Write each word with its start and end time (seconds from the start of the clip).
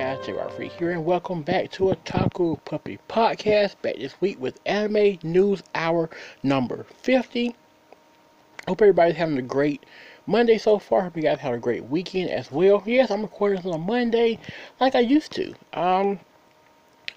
guys, 0.00 0.24
J. 0.24 0.34
Free 0.56 0.68
here, 0.68 0.92
and 0.92 1.04
welcome 1.04 1.42
back 1.42 1.70
to 1.72 1.92
Otaku 1.92 2.64
Puppy 2.64 2.98
Podcast. 3.06 3.74
Back 3.82 3.96
this 3.96 4.18
week 4.22 4.40
with 4.40 4.58
Anime 4.64 5.18
News 5.22 5.62
Hour 5.74 6.08
number 6.42 6.86
50. 7.02 7.54
Hope 8.66 8.80
everybody's 8.80 9.16
having 9.16 9.36
a 9.36 9.42
great 9.42 9.84
Monday 10.26 10.56
so 10.56 10.78
far. 10.78 11.02
Hope 11.02 11.16
you 11.18 11.22
guys 11.22 11.38
had 11.38 11.52
a 11.52 11.58
great 11.58 11.84
weekend 11.84 12.30
as 12.30 12.50
well. 12.50 12.82
Yes, 12.86 13.10
I'm 13.10 13.20
recording 13.20 13.60
this 13.60 13.70
on 13.70 13.82
Monday 13.82 14.38
like 14.80 14.94
I 14.94 15.00
used 15.00 15.32
to. 15.32 15.52
Um, 15.74 16.18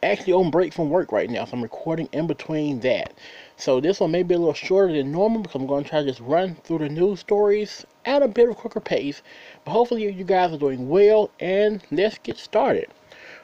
actually 0.03 0.33
on 0.33 0.51
break 0.51 0.73
from 0.73 0.89
work 0.89 1.11
right 1.11 1.29
now, 1.29 1.45
so 1.45 1.53
I'm 1.53 1.63
recording 1.63 2.09
in 2.11 2.27
between 2.27 2.79
that. 2.81 3.13
So 3.57 3.79
this 3.79 3.99
one 3.99 4.11
may 4.11 4.23
be 4.23 4.35
a 4.35 4.37
little 4.37 4.53
shorter 4.53 4.93
than 4.93 5.11
normal 5.11 5.41
because 5.41 5.55
I'm 5.55 5.67
going 5.67 5.83
to 5.83 5.89
try 5.89 6.01
to 6.01 6.05
just 6.05 6.19
run 6.19 6.55
through 6.63 6.79
the 6.79 6.89
news 6.89 7.21
stories 7.21 7.85
at 8.05 8.21
a 8.21 8.27
bit 8.27 8.49
of 8.49 8.51
a 8.51 8.59
quicker 8.59 8.79
pace. 8.79 9.21
But 9.65 9.71
hopefully 9.71 10.11
you 10.11 10.23
guys 10.23 10.51
are 10.51 10.57
doing 10.57 10.89
well, 10.89 11.31
and 11.39 11.81
let's 11.91 12.17
get 12.17 12.37
started. 12.37 12.89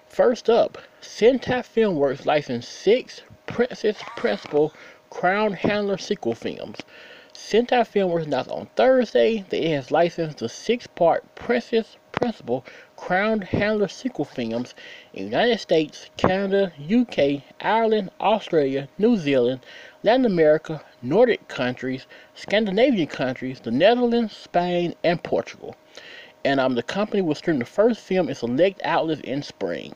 First 0.08 0.50
up, 0.50 0.78
Sentai 1.02 1.64
Filmworks 1.64 2.26
licensed 2.26 2.72
six 2.72 3.22
Princess 3.46 3.98
Principal 4.16 4.74
Crown 5.10 5.54
Handler 5.54 5.98
sequel 5.98 6.36
films. 6.36 6.78
Sentai 7.34 7.82
Filmworks 7.82 8.26
announced 8.26 8.52
on 8.52 8.68
Thursday 8.76 9.46
that 9.50 9.64
it 9.64 9.70
has 9.70 9.92
licensed 9.92 10.40
the 10.40 10.50
six-part 10.50 11.36
Princess 11.36 11.98
Principal 12.12 12.66
Crown 13.02 13.42
Handler 13.42 13.88
sequel 13.88 14.26
films 14.26 14.76
in 15.14 15.24
United 15.24 15.60
States, 15.60 16.10
Canada, 16.18 16.74
UK, 16.94 17.42
Ireland, 17.62 18.12
Australia, 18.20 18.90
New 18.98 19.16
Zealand, 19.16 19.62
Latin 20.04 20.26
America, 20.26 20.84
Nordic 21.02 21.48
countries, 21.48 22.08
Scandinavian 22.36 23.08
countries, 23.08 23.62
the 23.62 23.72
Netherlands, 23.72 24.36
Spain, 24.36 24.96
and 25.02 25.24
Portugal. 25.24 25.76
And 26.44 26.60
um, 26.60 26.76
the 26.76 26.84
company 26.84 27.22
will 27.22 27.36
stream 27.36 27.60
the 27.60 27.66
first 27.66 28.02
film 28.02 28.28
in 28.28 28.36
select 28.36 28.82
outlets 28.84 29.22
in 29.22 29.44
spring. 29.44 29.94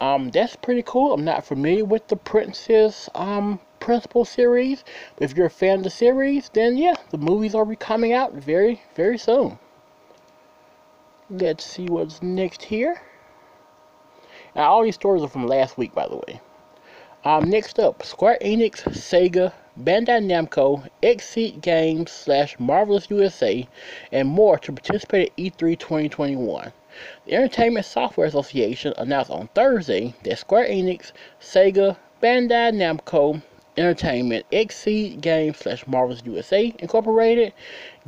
Um, 0.00 0.30
that's 0.30 0.54
pretty 0.54 0.84
cool. 0.86 1.12
I'm 1.12 1.24
not 1.24 1.44
familiar 1.44 1.84
with 1.84 2.06
the 2.06 2.16
Princess 2.16 3.10
um, 3.16 3.58
Principal 3.80 4.24
series, 4.24 4.84
but 5.16 5.24
if 5.28 5.36
you're 5.36 5.46
a 5.46 5.50
fan 5.50 5.78
of 5.78 5.84
the 5.84 5.90
series, 5.90 6.50
then 6.54 6.78
yeah, 6.78 6.94
the 7.10 7.18
movies 7.18 7.54
are 7.56 7.66
coming 7.74 8.12
out 8.12 8.32
very, 8.32 8.80
very 8.94 9.18
soon. 9.18 9.58
Let's 11.30 11.62
see 11.62 11.84
what's 11.84 12.22
next 12.22 12.62
here. 12.62 13.02
Now, 14.56 14.70
all 14.70 14.82
these 14.82 14.94
stories 14.94 15.22
are 15.22 15.28
from 15.28 15.46
last 15.46 15.76
week, 15.76 15.94
by 15.94 16.08
the 16.08 16.16
way. 16.16 16.40
Um, 17.22 17.50
next 17.50 17.78
up, 17.78 18.02
Square 18.02 18.38
Enix, 18.40 18.82
Sega, 18.84 19.52
Bandai 19.78 20.24
Namco, 20.24 20.88
Xseed 21.02 21.60
Games 21.60 22.10
slash 22.10 22.58
Marvelous 22.58 23.10
USA, 23.10 23.68
and 24.10 24.26
more 24.26 24.58
to 24.60 24.72
participate 24.72 25.28
at 25.28 25.36
E3 25.36 25.78
2021. 25.78 26.72
The 27.26 27.32
Entertainment 27.34 27.84
Software 27.84 28.26
Association 28.26 28.94
announced 28.96 29.30
on 29.30 29.48
Thursday 29.48 30.14
that 30.22 30.38
Square 30.38 30.68
Enix, 30.68 31.12
Sega, 31.42 31.98
Bandai 32.22 32.72
Namco, 32.72 33.42
Entertainment, 33.78 34.44
Xseed 34.50 35.20
Games 35.20 35.58
slash 35.58 35.86
Marvelous 35.86 36.22
USA 36.24 36.74
Incorporated, 36.80 37.52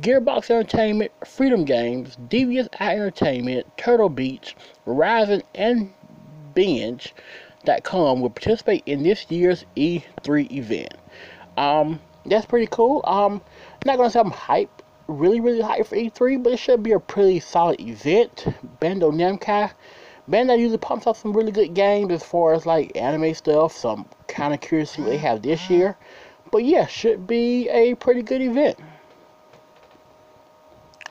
Gearbox 0.01 0.49
Entertainment, 0.49 1.11
Freedom 1.25 1.65
Games, 1.65 2.17
Devious 2.27 2.67
Eye 2.79 2.95
Entertainment, 2.95 3.65
Turtle 3.77 4.09
Beach, 4.09 4.55
Verizon, 4.85 5.41
and 5.55 5.93
Binge 6.53 7.13
Com 7.83 8.21
will 8.21 8.29
participate 8.29 8.83
in 8.85 9.03
this 9.03 9.29
year's 9.29 9.65
E3 9.77 10.51
event. 10.51 10.95
Um, 11.57 11.99
that's 12.25 12.45
pretty 12.45 12.67
cool. 12.67 13.01
Um, 13.03 13.41
not 13.85 13.97
gonna 13.97 14.09
say 14.09 14.19
I'm 14.19 14.31
hype, 14.31 14.81
really, 15.07 15.39
really 15.39 15.61
hype 15.61 15.85
for 15.87 15.95
E3, 15.95 16.41
but 16.41 16.53
it 16.53 16.59
should 16.59 16.83
be 16.83 16.91
a 16.91 16.99
pretty 16.99 17.39
solid 17.39 17.79
event. 17.79 18.45
Bandai 18.81 19.11
Namco, 19.13 19.71
Bandai 20.29 20.59
usually 20.59 20.77
pumps 20.77 21.07
out 21.07 21.17
some 21.17 21.33
really 21.33 21.51
good 21.51 21.73
games 21.73 22.11
as 22.11 22.23
far 22.23 22.53
as 22.53 22.65
like 22.65 22.95
anime 22.95 23.33
stuff. 23.33 23.75
So 23.75 23.89
I'm 23.89 24.05
kind 24.27 24.53
of 24.53 24.61
curious 24.61 24.89
to 24.91 24.95
see 24.95 25.01
what 25.01 25.09
they 25.09 25.17
have 25.17 25.41
this 25.41 25.69
year. 25.69 25.97
But 26.51 26.63
yeah, 26.65 26.85
should 26.85 27.27
be 27.27 27.69
a 27.69 27.95
pretty 27.95 28.21
good 28.21 28.41
event. 28.41 28.77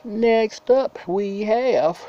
Next 0.03 0.71
up, 0.71 1.07
we 1.07 1.41
have 1.41 2.03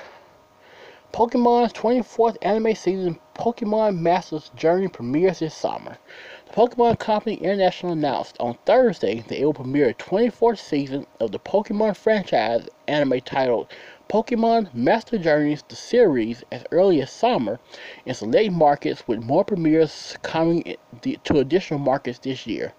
Pokemon's 1.12 1.75
24th 1.75 2.39
anime 2.41 2.75
season, 2.75 3.19
Pokemon 3.35 3.99
Masters 3.99 4.51
Journey, 4.57 4.89
premieres 4.89 5.41
this 5.41 5.55
summer. 5.55 5.99
The 6.47 6.55
Pokemon 6.55 6.99
Company 6.99 7.37
International 7.37 7.93
announced 7.93 8.39
on 8.41 8.57
Thursday 8.65 9.21
that 9.29 9.39
it 9.39 9.45
will 9.45 9.53
premiere 9.53 9.89
the 9.89 9.95
24th 9.95 10.59
season 10.59 11.07
of 11.21 11.33
the 11.33 11.39
Pokemon 11.39 11.99
franchise 11.99 12.67
anime 12.89 13.21
titled 13.21 13.67
Pokemon 14.09 14.73
Master 14.75 15.19
Journeys, 15.19 15.63
the 15.69 15.77
series, 15.77 16.45
as 16.53 16.65
early 16.71 17.01
as 17.01 17.11
summer 17.11 17.59
in 18.07 18.15
select 18.15 18.53
markets, 18.53 19.07
with 19.07 19.23
more 19.23 19.45
premieres 19.45 20.17
coming 20.23 20.77
to 21.03 21.39
additional 21.39 21.81
markets 21.81 22.19
this 22.19 22.47
year. 22.47 22.73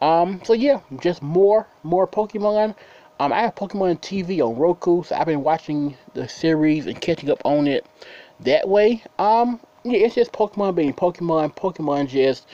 Um, 0.00 0.40
so 0.44 0.52
yeah, 0.52 0.80
just 1.00 1.22
more, 1.22 1.68
more 1.82 2.06
Pokemon. 2.06 2.74
Um, 3.20 3.32
I 3.32 3.42
have 3.42 3.54
Pokemon 3.54 4.00
TV 4.00 4.40
on 4.40 4.56
Roku, 4.56 5.04
so 5.04 5.14
I've 5.14 5.26
been 5.26 5.44
watching 5.44 5.96
the 6.14 6.28
series 6.28 6.86
and 6.86 7.00
catching 7.00 7.30
up 7.30 7.40
on 7.44 7.68
it 7.68 7.86
that 8.40 8.68
way. 8.68 9.02
Um, 9.18 9.60
yeah, 9.84 9.98
it's 9.98 10.14
just 10.16 10.32
Pokemon 10.32 10.74
being 10.74 10.92
Pokemon. 10.92 11.54
Pokemon 11.54 12.08
just 12.08 12.48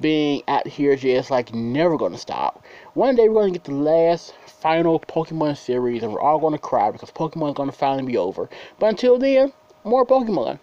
being 0.00 0.42
out 0.48 0.66
here, 0.66 0.96
just 0.96 1.30
like 1.30 1.54
never 1.54 1.96
gonna 1.96 2.18
stop. 2.18 2.64
One 2.94 3.16
day 3.16 3.28
we're 3.28 3.42
gonna 3.42 3.52
get 3.52 3.64
the 3.64 3.72
last 3.72 4.34
final 4.46 5.00
Pokemon 5.00 5.56
series, 5.56 6.02
and 6.02 6.12
we're 6.12 6.20
all 6.20 6.38
gonna 6.38 6.58
cry 6.58 6.90
because 6.90 7.10
Pokemon's 7.10 7.56
gonna 7.56 7.72
finally 7.72 8.04
be 8.04 8.16
over. 8.16 8.48
But 8.78 8.88
until 8.88 9.18
then, 9.18 9.52
more 9.84 10.06
Pokemon. 10.06 10.58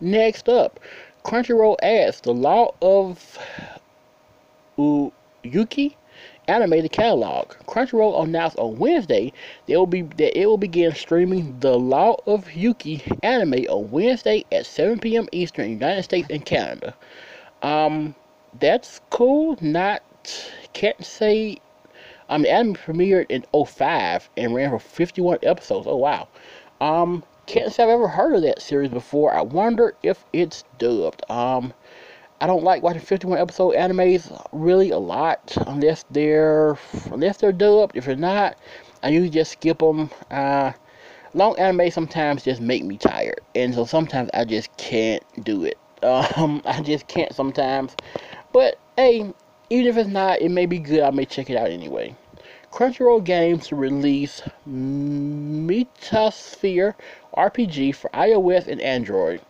Next 0.00 0.48
up, 0.48 0.80
Crunchyroll 1.24 1.76
adds 1.82 2.20
the 2.20 2.34
Law 2.34 2.74
of 2.82 3.38
Ueki 4.78 5.94
animated 6.46 6.92
catalog. 6.92 7.52
Crunchyroll 7.66 8.22
announced 8.22 8.58
on 8.58 8.78
Wednesday 8.78 9.32
that 9.66 9.72
it 9.72 9.76
will 9.76 9.86
be 9.86 10.02
that 10.02 10.38
it 10.38 10.46
will 10.46 10.58
begin 10.58 10.94
streaming 10.94 11.58
The 11.60 11.78
Law 11.78 12.16
of 12.26 12.46
Ueki 12.48 13.18
anime 13.22 13.66
on 13.68 13.90
Wednesday 13.90 14.44
at 14.52 14.66
7 14.66 14.98
p.m. 14.98 15.28
Eastern, 15.32 15.70
United 15.70 16.02
States 16.02 16.28
and 16.30 16.44
Canada. 16.44 16.94
Um, 17.62 18.14
that's 18.60 19.00
cool. 19.10 19.58
Not 19.60 20.02
can't 20.72 21.04
say. 21.04 21.58
Um, 22.28 22.42
the 22.42 22.50
anime 22.50 22.74
premiered 22.74 23.26
in 23.28 23.44
05 23.52 24.30
and 24.38 24.54
ran 24.54 24.70
for 24.70 24.78
51 24.78 25.38
episodes. 25.42 25.86
Oh 25.86 25.96
wow. 25.96 26.28
Um, 26.80 27.22
can't 27.46 27.72
say 27.72 27.82
I've 27.82 27.90
ever 27.90 28.08
heard 28.08 28.34
of 28.34 28.42
that 28.42 28.62
series 28.62 28.90
before. 28.90 29.34
I 29.34 29.42
wonder 29.42 29.94
if 30.02 30.24
it's 30.32 30.64
dubbed. 30.78 31.22
Um, 31.30 31.74
I 32.40 32.46
don't 32.46 32.64
like 32.64 32.82
watching 32.82 33.00
51 33.00 33.38
episode 33.38 33.74
animes 33.74 34.30
really 34.52 34.90
a 34.90 34.98
lot 34.98 35.56
unless 35.66 36.04
they're 36.10 36.78
unless 37.10 37.38
they're 37.38 37.52
dubbed. 37.52 37.96
If 37.96 38.06
they're 38.06 38.16
not, 38.16 38.56
I 39.02 39.10
usually 39.10 39.30
just 39.30 39.52
skip 39.52 39.78
them. 39.78 40.10
Uh, 40.30 40.72
long 41.34 41.58
anime 41.58 41.90
sometimes 41.90 42.42
just 42.44 42.60
make 42.60 42.84
me 42.84 42.96
tired, 42.96 43.40
and 43.54 43.74
so 43.74 43.84
sometimes 43.84 44.30
I 44.34 44.44
just 44.44 44.74
can't 44.76 45.22
do 45.44 45.64
it. 45.64 45.78
Um, 46.36 46.60
I 46.66 46.82
just 46.82 47.06
can't 47.08 47.34
sometimes. 47.34 47.96
But 48.54 48.78
hey, 48.96 49.34
even 49.68 49.86
if 49.88 49.96
it's 49.96 50.08
not, 50.08 50.40
it 50.40 50.48
may 50.48 50.66
be 50.66 50.78
good. 50.78 51.00
I 51.00 51.10
may 51.10 51.24
check 51.24 51.50
it 51.50 51.56
out 51.56 51.70
anyway. 51.70 52.14
Crunchyroll 52.70 53.24
Games 53.24 53.66
to 53.66 53.74
release 53.74 54.42
Metasphere 54.68 55.74
RPG 57.36 57.96
for 57.96 58.10
iOS 58.10 58.68
and 58.68 58.80
Android. 58.80 59.40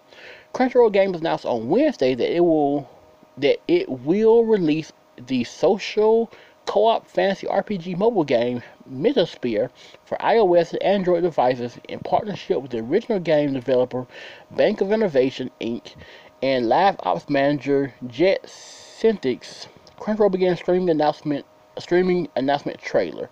Crunchyroll 0.54 0.90
Games 0.90 1.20
announced 1.20 1.44
on 1.44 1.68
Wednesday 1.68 2.14
that 2.14 2.34
it 2.34 2.40
will 2.40 2.88
that 3.36 3.58
it 3.68 3.90
will 3.90 4.46
release 4.46 4.90
the 5.18 5.44
social 5.44 6.30
co-op 6.64 7.06
fantasy 7.06 7.46
RPG 7.46 7.98
mobile 7.98 8.24
game 8.24 8.62
Metasphere 8.90 9.68
for 10.06 10.16
iOS 10.16 10.72
and 10.72 10.82
Android 10.82 11.24
devices 11.24 11.78
in 11.90 11.98
partnership 11.98 12.62
with 12.62 12.70
the 12.70 12.78
original 12.78 13.20
game 13.20 13.52
developer 13.52 14.06
Bank 14.50 14.80
of 14.80 14.92
Innovation 14.92 15.50
Inc. 15.60 15.94
and 16.44 16.68
live 16.68 16.94
ops 17.00 17.30
manager 17.30 17.94
JetSynthesys. 18.06 19.66
Crunchyroll 19.98 20.30
began 20.30 20.56
streaming 20.56 20.90
announcement 20.90 21.46
streaming 21.78 22.28
announcement 22.36 22.78
trailer. 22.80 23.30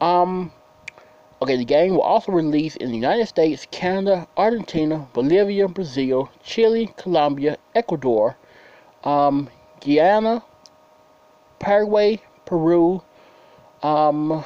Um 0.00 0.50
Okay, 1.42 1.56
the 1.56 1.64
game 1.64 1.94
will 1.94 2.02
also 2.02 2.32
release 2.32 2.76
in 2.76 2.88
the 2.90 2.96
United 2.96 3.26
States, 3.26 3.66
Canada, 3.70 4.28
Argentina, 4.36 5.08
Bolivia, 5.14 5.68
Brazil, 5.68 6.28
Chile, 6.42 6.92
Colombia, 6.98 7.56
Ecuador, 7.74 8.36
um, 9.04 9.48
Guyana, 9.80 10.44
Paraguay, 11.58 12.20
Peru, 12.44 13.02
um, 13.82 14.44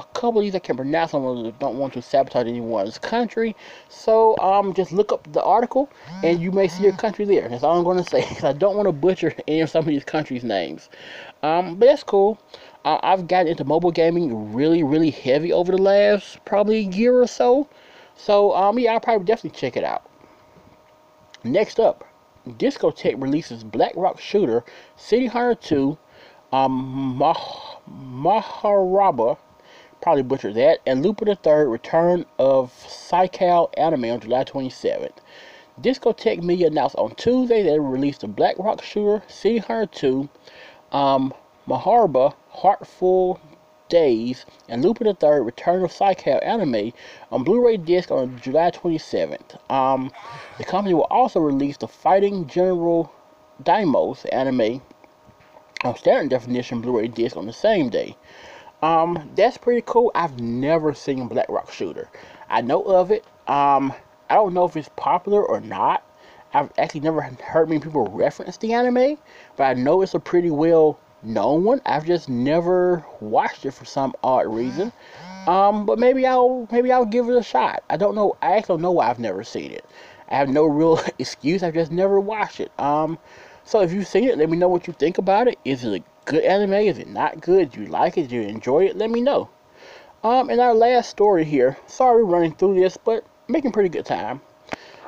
a 0.00 0.04
couple 0.14 0.38
of 0.38 0.44
these 0.44 0.54
I 0.54 0.58
can't 0.58 0.76
pronounce. 0.76 1.14
I 1.14 1.18
don't 1.18 1.78
want 1.78 1.92
to 1.94 2.02
sabotage 2.02 2.46
anyone's 2.46 2.98
country. 2.98 3.56
So 3.88 4.36
um, 4.38 4.74
just 4.74 4.92
look 4.92 5.12
up 5.12 5.30
the 5.32 5.42
article 5.42 5.90
and 6.22 6.40
you 6.40 6.52
may 6.52 6.68
see 6.68 6.84
your 6.84 6.92
country 6.92 7.24
there. 7.24 7.48
That's 7.48 7.62
all 7.62 7.78
I'm 7.78 7.84
going 7.84 8.02
to 8.02 8.08
say. 8.08 8.22
Cause 8.28 8.44
I 8.44 8.52
don't 8.52 8.76
want 8.76 8.86
to 8.86 8.92
butcher 8.92 9.34
any 9.48 9.60
of 9.60 9.70
some 9.70 9.80
of 9.80 9.86
these 9.86 10.04
countries' 10.04 10.44
names. 10.44 10.88
Um, 11.42 11.76
but 11.76 11.86
that's 11.86 12.02
cool. 12.02 12.38
Uh, 12.84 12.98
I've 13.02 13.26
gotten 13.26 13.48
into 13.48 13.64
mobile 13.64 13.90
gaming 13.90 14.52
really, 14.52 14.82
really 14.82 15.10
heavy 15.10 15.52
over 15.52 15.72
the 15.72 15.82
last 15.82 16.44
probably 16.44 16.80
year 16.80 17.20
or 17.20 17.26
so. 17.26 17.68
So, 18.16 18.54
um, 18.54 18.78
yeah, 18.78 18.92
I'll 18.92 19.00
probably 19.00 19.24
definitely 19.24 19.58
check 19.58 19.76
it 19.76 19.84
out. 19.84 20.08
Next 21.44 21.78
up, 21.78 22.04
Discotek 22.48 23.20
releases 23.20 23.64
Black 23.64 23.92
Rock 23.96 24.20
Shooter, 24.20 24.64
City 24.96 25.26
Hunter 25.26 25.54
2, 25.54 25.98
um, 26.52 27.16
Mah- 27.18 27.78
Maharaba, 27.90 29.36
probably 30.00 30.22
butchered 30.22 30.54
that, 30.54 30.80
and 30.86 31.04
the 31.04 31.38
Third 31.42 31.68
Return 31.68 32.26
of 32.38 32.72
Psycal 32.72 33.70
Anime 33.76 34.04
on 34.06 34.20
July 34.20 34.44
27th. 34.44 35.16
Discotek 35.80 36.42
Media 36.42 36.68
announced 36.68 36.96
on 36.96 37.14
Tuesday 37.16 37.66
it 37.66 37.78
released 37.78 38.22
the 38.22 38.28
Black 38.28 38.56
Rock 38.58 38.82
Shooter, 38.82 39.22
City 39.28 39.58
Hunter 39.58 39.86
2, 39.86 40.28
um, 40.92 41.34
Maharba, 41.68 42.34
Heartful 42.50 43.40
Days, 43.88 44.46
and 44.68 44.82
the 44.82 45.14
Third 45.14 45.42
Return 45.42 45.84
of 45.84 45.92
Psycal 45.92 46.44
Anime 46.44 46.92
on 47.30 47.44
Blu-ray 47.44 47.76
disc 47.76 48.10
on 48.10 48.40
July 48.40 48.70
27th. 48.70 49.70
Um, 49.70 50.10
the 50.58 50.64
company 50.64 50.94
will 50.94 51.06
also 51.10 51.40
release 51.40 51.76
the 51.76 51.88
Fighting 51.88 52.46
General 52.46 53.12
Daimos 53.62 54.26
anime 54.32 54.82
on 55.84 55.96
standard 55.96 56.30
definition 56.30 56.80
Blu-ray 56.80 57.08
disc 57.08 57.36
on 57.36 57.46
the 57.46 57.52
same 57.52 57.88
day. 57.90 58.16
Um, 58.82 59.30
that's 59.34 59.56
pretty 59.56 59.82
cool. 59.86 60.10
I've 60.14 60.38
never 60.40 60.94
seen 60.94 61.26
Black 61.28 61.48
Rock 61.48 61.72
Shooter. 61.72 62.08
I 62.48 62.60
know 62.60 62.82
of 62.82 63.10
it. 63.10 63.24
Um, 63.48 63.92
I 64.28 64.34
don't 64.34 64.54
know 64.54 64.64
if 64.64 64.76
it's 64.76 64.90
popular 64.96 65.42
or 65.42 65.60
not. 65.60 66.04
I've 66.52 66.72
actually 66.78 67.00
never 67.00 67.20
heard 67.20 67.68
many 67.68 67.80
people 67.80 68.06
reference 68.06 68.56
the 68.56 68.72
anime, 68.72 69.18
but 69.56 69.64
I 69.64 69.74
know 69.74 70.02
it's 70.02 70.14
a 70.14 70.20
pretty 70.20 70.50
well 70.50 70.98
known 71.22 71.64
one. 71.64 71.82
I've 71.84 72.06
just 72.06 72.28
never 72.28 73.04
watched 73.20 73.66
it 73.66 73.72
for 73.72 73.84
some 73.84 74.14
odd 74.22 74.46
reason. 74.46 74.92
Um, 75.46 75.86
but 75.86 75.98
maybe 75.98 76.26
I'll 76.26 76.66
maybe 76.70 76.90
I'll 76.92 77.04
give 77.04 77.28
it 77.28 77.36
a 77.36 77.42
shot. 77.42 77.82
I 77.90 77.96
don't 77.96 78.14
know. 78.14 78.36
I 78.42 78.56
actually 78.56 78.74
don't 78.74 78.82
know 78.82 78.92
why 78.92 79.10
I've 79.10 79.18
never 79.18 79.44
seen 79.44 79.70
it. 79.70 79.84
I 80.28 80.36
have 80.36 80.48
no 80.48 80.64
real 80.64 81.00
excuse. 81.18 81.62
I've 81.62 81.74
just 81.74 81.92
never 81.92 82.18
watched 82.20 82.60
it. 82.60 82.72
Um, 82.80 83.18
so 83.64 83.80
if 83.80 83.92
you've 83.92 84.06
seen 84.06 84.24
it, 84.24 84.38
let 84.38 84.50
me 84.50 84.56
know 84.56 84.68
what 84.68 84.86
you 84.86 84.92
think 84.92 85.18
about 85.18 85.48
it. 85.48 85.58
Is 85.64 85.84
it 85.84 86.00
a 86.00 86.04
good 86.26 86.44
anime? 86.44 86.74
Is 86.74 86.98
it 86.98 87.08
not 87.08 87.40
good? 87.40 87.70
Do 87.70 87.80
you 87.80 87.86
like 87.86 88.18
it? 88.18 88.28
Do 88.28 88.34
you 88.34 88.42
enjoy 88.42 88.84
it? 88.86 88.96
Let 88.96 89.10
me 89.10 89.22
know. 89.22 89.48
Um, 90.22 90.50
and 90.50 90.60
our 90.60 90.74
last 90.74 91.08
story 91.08 91.44
here. 91.44 91.78
Sorry 91.86 92.24
running 92.24 92.54
through 92.54 92.74
this, 92.74 92.96
but 92.96 93.24
making 93.48 93.72
pretty 93.72 93.88
good 93.88 94.04
time. 94.04 94.40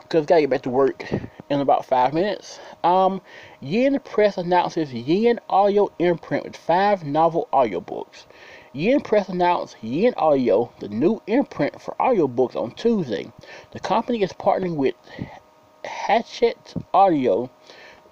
Because 0.00 0.24
gotta 0.24 0.42
get 0.42 0.50
back 0.50 0.62
to 0.62 0.70
work 0.70 1.04
in 1.50 1.60
about 1.60 1.84
five 1.84 2.14
minutes. 2.14 2.60
Um, 2.84 3.20
Yen 3.60 3.98
Press 4.00 4.38
announces 4.38 4.92
Yen 4.94 5.40
Audio 5.50 5.92
imprint 5.98 6.44
with 6.44 6.56
five 6.56 7.04
novel 7.04 7.48
audiobooks. 7.52 8.24
Yen 8.72 9.00
Press 9.00 9.28
announced 9.28 9.76
Yen 9.82 10.14
Audio, 10.16 10.72
the 10.78 10.88
new 10.88 11.20
imprint 11.26 11.80
for 11.82 11.96
audiobooks 11.98 12.54
on 12.54 12.70
Tuesday. 12.70 13.30
The 13.72 13.80
company 13.80 14.22
is 14.22 14.32
partnering 14.32 14.76
with 14.76 14.94
Hachette 15.84 16.74
Audio 16.94 17.50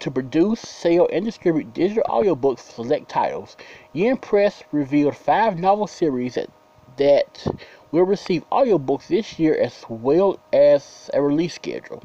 to 0.00 0.10
produce, 0.10 0.60
sell, 0.60 1.08
and 1.12 1.24
distribute 1.24 1.72
digital 1.72 2.02
audiobooks 2.08 2.60
for 2.60 2.84
select 2.84 3.08
titles. 3.08 3.56
Yen 3.92 4.16
Press 4.16 4.62
revealed 4.72 5.16
five 5.16 5.58
novel 5.58 5.86
series 5.86 6.34
that, 6.34 6.50
that 6.96 7.46
will 7.90 8.04
receive 8.04 8.48
audiobooks 8.50 9.06
this 9.06 9.38
year 9.38 9.56
as 9.56 9.84
well 9.88 10.38
as 10.52 11.10
a 11.14 11.22
release 11.22 11.54
schedule. 11.54 12.02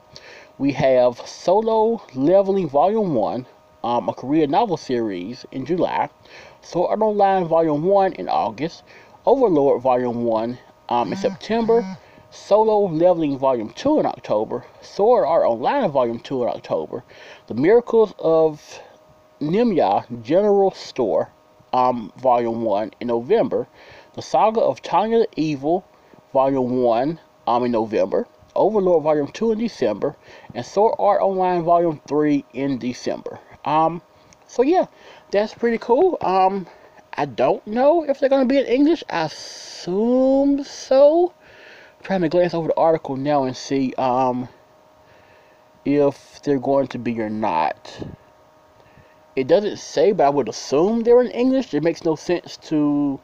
We 0.58 0.72
have 0.74 1.26
Solo 1.28 2.02
Leveling 2.14 2.70
Volume 2.70 3.16
1, 3.16 3.46
um, 3.84 4.10
a 4.10 4.14
Korean 4.14 4.52
novel 4.52 4.78
series 4.78 5.46
in 5.52 5.66
July, 5.66 6.10
Sword 6.62 7.02
Online 7.02 7.46
Volume 7.46 7.84
1 7.84 8.14
in 8.14 8.30
August, 8.30 8.84
Overlord 9.26 9.82
Volume 9.82 10.24
1 10.24 10.58
um, 10.90 11.12
in 11.12 11.18
September, 11.18 11.98
Solo 12.34 12.86
Leveling 12.88 13.38
Volume 13.38 13.72
2 13.72 14.00
in 14.00 14.06
October, 14.06 14.64
Sword 14.80 15.26
Art 15.28 15.46
Online 15.46 15.92
Volume 15.92 16.18
2 16.18 16.44
in 16.44 16.48
October, 16.48 17.04
The 17.48 17.54
Miracles 17.54 18.14
of 18.20 18.80
Namiya 19.42 20.06
General 20.24 20.72
Store 20.72 21.30
um, 21.74 22.14
Volume 22.16 22.62
1 22.62 22.92
in 23.02 23.08
November, 23.08 23.68
The 24.14 24.22
Saga 24.22 24.62
of 24.62 24.82
Tanya 24.82 25.20
the 25.20 25.28
Evil 25.36 25.84
Volume 26.32 26.82
1 26.82 27.20
um, 27.48 27.66
in 27.66 27.72
November, 27.74 28.26
Overlord 28.56 29.04
Volume 29.04 29.28
2 29.28 29.52
in 29.52 29.60
December, 29.60 30.16
and 30.56 30.66
Sword 30.66 30.96
Art 31.00 31.22
Online 31.22 31.64
Volume 31.64 32.00
3 32.08 32.46
in 32.54 32.78
December. 32.78 33.40
Um, 33.66 34.02
so 34.48 34.62
yeah, 34.64 34.86
that's 35.32 35.54
pretty 35.54 35.80
cool. 35.80 36.18
Um, 36.22 36.66
I 37.14 37.26
don't 37.26 37.68
know 37.68 38.06
if 38.06 38.22
they're 38.22 38.30
going 38.30 38.48
to 38.48 38.54
be 38.54 38.60
in 38.60 38.68
English. 38.68 39.04
I 39.10 39.24
assume 39.26 40.64
so. 40.64 41.34
Trying 42.04 42.22
to 42.22 42.30
glance 42.30 42.54
over 42.54 42.68
the 42.68 42.78
article 42.78 43.16
now 43.16 43.44
and 43.44 43.56
see 43.56 43.94
um, 43.94 44.50
if 45.86 46.42
they're 46.42 46.60
going 46.60 46.88
to 46.88 46.98
be 46.98 47.20
or 47.22 47.30
not. 47.30 48.00
It 49.36 49.48
doesn't 49.48 49.78
say, 49.78 50.12
but 50.12 50.26
I 50.26 50.30
would 50.30 50.50
assume 50.50 51.02
they're 51.02 51.22
in 51.22 51.32
English. 51.32 51.74
It 51.74 51.84
makes 51.84 52.04
no 52.04 52.16
sense 52.16 52.58
to 52.58 53.20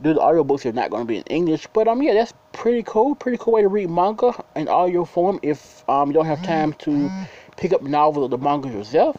do 0.00 0.14
the 0.14 0.20
audiobooks 0.20 0.62
they're 0.62 0.72
not 0.72 0.90
going 0.90 1.02
to 1.02 1.06
be 1.06 1.18
in 1.18 1.24
English. 1.24 1.66
But 1.72 1.86
um, 1.86 2.02
yeah, 2.02 2.14
that's 2.14 2.32
pretty 2.52 2.82
cool. 2.82 3.14
Pretty 3.14 3.38
cool 3.38 3.52
way 3.52 3.62
to 3.62 3.68
read 3.68 3.90
manga 3.90 4.32
in 4.56 4.68
audio 4.68 5.04
form 5.04 5.38
if 5.42 5.88
um 5.88 6.08
you 6.08 6.14
don't 6.14 6.26
have 6.26 6.42
time 6.42 6.72
to 6.74 7.10
pick 7.56 7.72
up 7.72 7.82
novels 7.82 8.24
or 8.24 8.28
the 8.28 8.38
manga 8.38 8.68
yourself. 8.68 9.16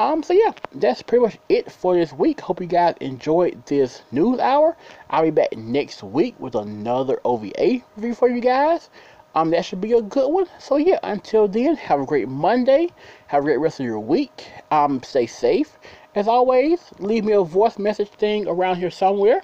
Um, 0.00 0.22
so 0.22 0.32
yeah, 0.32 0.52
that's 0.72 1.02
pretty 1.02 1.22
much 1.22 1.36
it 1.50 1.70
for 1.70 1.94
this 1.94 2.10
week. 2.10 2.40
Hope 2.40 2.62
you 2.62 2.66
guys 2.66 2.94
enjoyed 3.02 3.66
this 3.66 4.00
news 4.10 4.40
hour. 4.40 4.74
I'll 5.10 5.24
be 5.24 5.30
back 5.30 5.54
next 5.54 6.02
week 6.02 6.34
with 6.40 6.54
another 6.54 7.20
OVA 7.22 7.82
review 7.96 8.14
for 8.14 8.30
you 8.30 8.40
guys. 8.40 8.88
Um, 9.34 9.50
that 9.50 9.62
should 9.62 9.82
be 9.82 9.92
a 9.92 10.00
good 10.00 10.32
one. 10.32 10.46
So 10.58 10.78
yeah, 10.78 11.00
until 11.02 11.46
then, 11.48 11.76
have 11.76 12.00
a 12.00 12.06
great 12.06 12.28
Monday. 12.28 12.88
Have 13.26 13.42
a 13.42 13.44
great 13.44 13.58
rest 13.58 13.78
of 13.78 13.84
your 13.84 14.00
week. 14.00 14.46
Um, 14.70 15.02
stay 15.02 15.26
safe. 15.26 15.78
As 16.14 16.26
always, 16.26 16.80
leave 16.98 17.26
me 17.26 17.34
a 17.34 17.42
voice 17.42 17.78
message 17.78 18.08
thing 18.08 18.48
around 18.48 18.76
here 18.76 18.90
somewhere. 18.90 19.42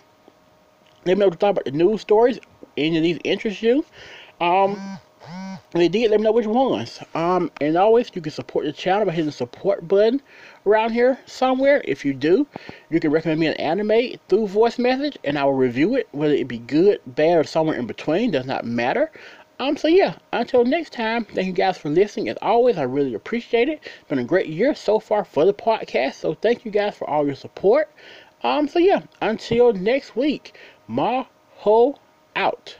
Let 1.04 1.18
me 1.18 1.20
know 1.20 1.26
what 1.26 1.34
you 1.34 1.38
thought 1.38 1.50
about 1.50 1.66
the 1.66 1.72
news 1.72 2.00
stories. 2.00 2.38
Any 2.78 2.96
of 2.96 3.02
these 3.02 3.18
interest 3.24 3.60
you. 3.60 3.84
Um, 4.40 4.98
if 5.26 5.72
they 5.72 5.88
did, 5.88 6.10
let 6.10 6.20
me 6.20 6.24
know 6.24 6.32
which 6.32 6.46
ones. 6.46 7.00
Um, 7.14 7.50
and 7.60 7.76
always, 7.76 8.10
you 8.14 8.22
can 8.22 8.32
support 8.32 8.64
the 8.64 8.72
channel 8.72 9.04
by 9.06 9.12
hitting 9.12 9.26
the 9.26 9.32
support 9.32 9.86
button 9.88 10.22
around 10.64 10.92
here 10.92 11.18
somewhere. 11.26 11.82
If 11.84 12.04
you 12.04 12.14
do, 12.14 12.46
you 12.90 13.00
can 13.00 13.10
recommend 13.10 13.40
me 13.40 13.48
an 13.48 13.54
anime 13.54 14.18
through 14.28 14.46
voice 14.46 14.78
message, 14.78 15.18
and 15.24 15.38
I 15.38 15.44
will 15.44 15.54
review 15.54 15.96
it, 15.96 16.08
whether 16.12 16.34
it 16.34 16.48
be 16.48 16.58
good, 16.58 17.00
bad, 17.06 17.38
or 17.38 17.44
somewhere 17.44 17.76
in 17.76 17.86
between. 17.86 18.30
Does 18.30 18.46
not 18.46 18.64
matter. 18.64 19.10
Um, 19.58 19.76
so 19.76 19.88
yeah, 19.88 20.16
until 20.32 20.64
next 20.64 20.92
time, 20.92 21.24
thank 21.24 21.46
you 21.46 21.52
guys 21.52 21.78
for 21.78 21.88
listening. 21.88 22.28
As 22.28 22.36
always, 22.42 22.78
I 22.78 22.82
really 22.82 23.14
appreciate 23.14 23.68
it. 23.68 23.80
It's 23.84 24.08
been 24.08 24.18
a 24.18 24.24
great 24.24 24.48
year 24.48 24.74
so 24.74 24.98
far 25.00 25.24
for 25.24 25.44
the 25.44 25.54
podcast, 25.54 26.14
so 26.14 26.34
thank 26.34 26.64
you 26.64 26.70
guys 26.70 26.96
for 26.96 27.08
all 27.08 27.26
your 27.26 27.34
support. 27.34 27.90
Um, 28.42 28.68
so 28.68 28.78
yeah, 28.78 29.02
until 29.20 29.72
next 29.72 30.14
week, 30.14 30.54
Maho 30.88 31.96
out. 32.36 32.76